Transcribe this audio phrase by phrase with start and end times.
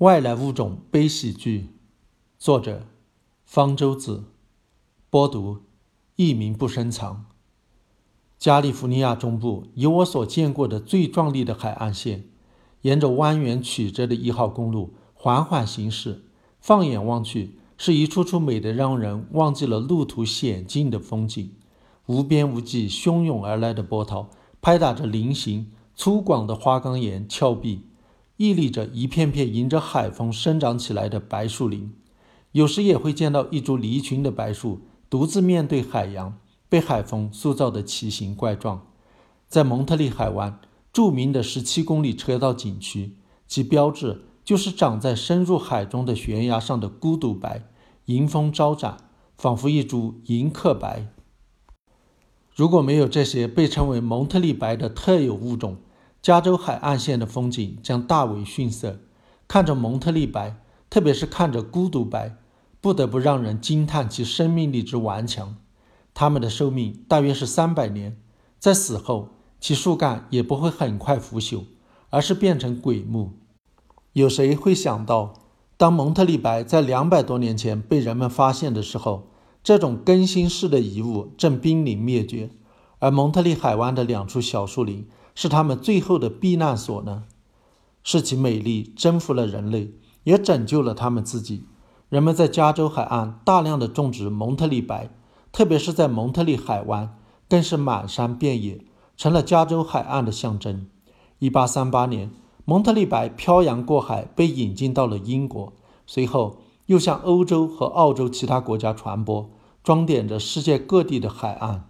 [0.00, 1.68] 外来物种悲喜剧，
[2.38, 2.86] 作者
[3.44, 4.24] 方舟子，
[5.10, 5.58] 播读
[6.16, 7.26] 一名不深藏。
[8.38, 12.24] 加利福尼亚中部以我所见过的最壮丽的海岸线，
[12.80, 16.24] 沿着蜿蜒曲折的一号公路缓缓行驶，
[16.58, 21.52] 放眼望去，是一处处美得让人忘记了路途险峻的风景。
[22.06, 24.30] 无边无际汹涌而来的波涛，
[24.62, 27.82] 拍打着菱形粗犷的花岗岩峭壁。
[28.40, 31.92] 屹立着一片片迎着海风生长起来的白树林，
[32.52, 38.86] 有时也会见到一株离群的白树独自面对海洋，被海风塑造的奇形怪状。
[39.46, 40.58] 在蒙特利海湾
[40.90, 47.68] 著名的十七公里车道景区，其标志就是长在深入海中的悬崖上的孤独白，
[48.06, 48.96] 迎风招展，
[49.36, 51.08] 仿佛一株迎客白。
[52.54, 55.76] 如果没有这些被称为蒙特利白的特有物种，
[56.22, 58.98] 加州海岸线的风景将大为逊色。
[59.48, 62.36] 看着蒙特利白，特别是看着孤独白，
[62.80, 65.56] 不得不让人惊叹其生命力之顽强。
[66.12, 68.16] 它们的寿命大约是三百年，
[68.58, 71.64] 在死后，其树干也不会很快腐朽，
[72.10, 73.32] 而是变成鬼木。
[74.12, 75.34] 有谁会想到，
[75.76, 79.28] 当蒙特利白在两百多年前被人们发现的时候，
[79.64, 82.50] 这种更新式的遗物正濒临灭绝，
[82.98, 85.08] 而蒙特利海湾的两处小树林。
[85.40, 87.24] 是他们最后的避难所呢？
[88.04, 91.64] 是其美丽征服了人类，也拯救了他们自己。
[92.10, 95.08] 人们在加州海岸大量的种植蒙特利白，
[95.50, 97.16] 特别是在蒙特利海湾，
[97.48, 98.84] 更是满山遍野，
[99.16, 100.86] 成了加州海岸的象征。
[101.38, 102.30] 1838年，
[102.66, 105.72] 蒙特利白漂洋过海被引进到了英国，
[106.06, 109.48] 随后又向欧洲和澳洲其他国家传播，
[109.82, 111.86] 装点着世界各地的海岸。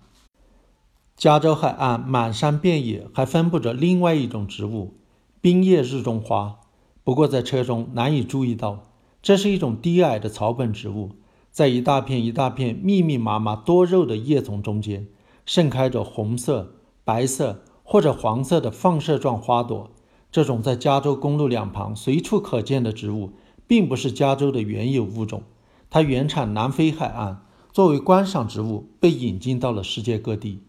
[1.20, 4.94] 加州海岸满山遍野还分布着另外一种植物——
[5.42, 6.60] 冰叶日中花。
[7.04, 8.84] 不过在车中难以注意到，
[9.20, 11.10] 这是一种低矮的草本植物，
[11.50, 15.08] 在一大片一大片密密麻麻多肉的叶丛中间，
[15.44, 19.90] 盛开着红色、白色或者黄色的放射状花朵。
[20.32, 23.32] 这种在加州公路两旁随处可见的植物，
[23.66, 25.42] 并不是加州的原有物种，
[25.90, 27.42] 它原产南非海岸，
[27.74, 30.60] 作为观赏植物被引进到了世界各地。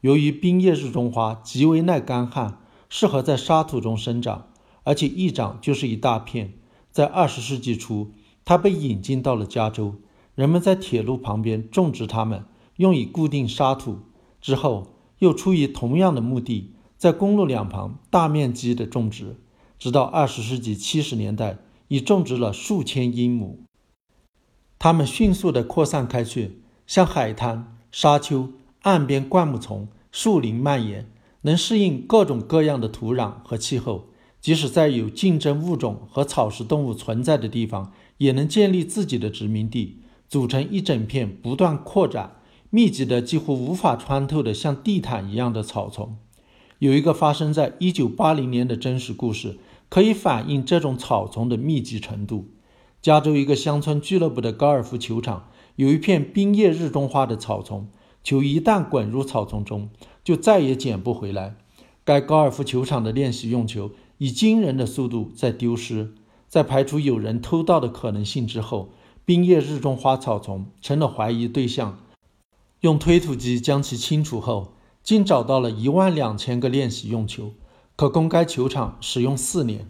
[0.00, 4.48] 由于冰叶日中花极为耐干旱，适合在沙土中生长，
[4.84, 6.54] 而且一长就是一大片。
[6.90, 8.12] 在二十世纪初，
[8.44, 9.96] 它被引进到了加州，
[10.34, 12.44] 人们在铁路旁边种植它们，
[12.76, 13.98] 用以固定沙土。
[14.40, 19.36] 之后，又出于同样的目的，在公路两旁大面积的种植，
[19.78, 23.60] 直到二十世纪七十年代，已种植了数千英亩。
[24.78, 28.48] 它们迅速地扩散开去，向海滩、沙丘。
[28.82, 31.10] 岸边灌木丛、树林蔓延，
[31.42, 34.06] 能适应各种各样的土壤和气候。
[34.40, 39.98] 即使在有竞争物种和草食动物存在的地方，也能建立自己的殖民地，
[40.30, 42.36] 组成一整片不断扩展、
[42.70, 46.16] 密集的几乎无法穿透的像地毯一样的草丛。
[46.78, 49.58] 有一个发生在1980年的真实故事，
[49.90, 52.48] 可以反映这种草丛的密集程度。
[53.02, 57.88] 加州一个乡村俱乐部的高尔夫球场有一片冰叶日中花的草丛。
[58.22, 59.90] 球一旦滚入草丛中，
[60.22, 61.56] 就再也捡不回来。
[62.04, 66.14] 该高尔夫球场的练习用球以惊人的速度在丢失。
[66.48, 68.90] 在排除有人偷盗的可能性之后，
[69.24, 71.98] 冰叶日中花草丛成了怀疑对象。
[72.80, 77.52] 用推土机将其清除后，竟找到了一万两千个练习用球，
[77.94, 79.86] 可供该球场使用四年。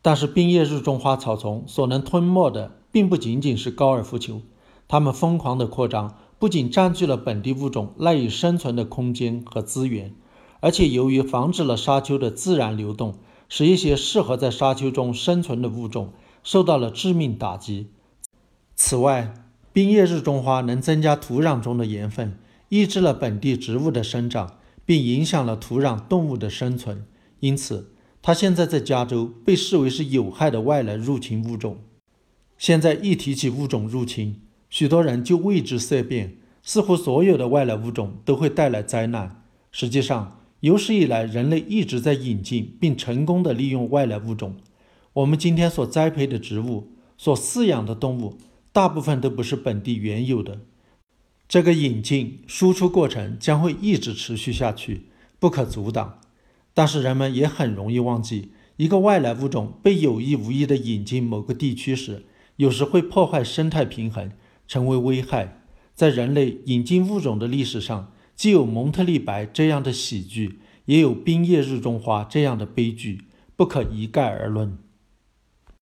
[0.00, 4.40] 但是，冰叶日中花草丛所能吞没的，并不仅仅是高尔夫球，
[4.88, 6.16] 它们疯狂的扩张。
[6.40, 10.14] 不仅占据了本地物种赖以生存的空间和资源，
[10.60, 13.16] 而且由于防止了沙丘的自然流动，
[13.50, 17.88] 使一些适合在沙丘中生存的物种受到了致命打击。
[18.74, 19.34] 此外，
[19.74, 22.38] 冰叶日中花能增加土壤中的盐分，
[22.70, 27.04] 抑制了本地植物的生长，并影响了土壤动物的生存。
[27.40, 31.80] 因此，它现在在加州被视为是有害的外来入侵物种。
[32.56, 34.40] 现在一提起物种入侵，
[34.70, 39.42] 许多人就为之色变，似乎所有的外来物种都会带来灾难。
[39.72, 44.56] 实际上，有史以来，人类一直在引进并成功的利用外来物种。
[45.12, 48.38] 我们今天所栽培的植物、所饲养的动物，
[48.72, 50.60] 大部分都不是本地原有的。
[51.48, 55.06] 这个引进输出过程将会一直持续下去，
[55.40, 56.20] 不可阻挡。
[56.72, 62.24] 但是，人们也很容易忘记，一个外来物种被有意无意地引进某个地区时，
[62.54, 64.30] 有时会破坏生态平衡。
[64.70, 65.64] 成为危害，
[65.96, 73.24] 在人类引进物种的历史上，既有蒙特利白这样的喜剧，也有冰夜日中花这样的悲剧，
[73.56, 74.78] 不可一概而论。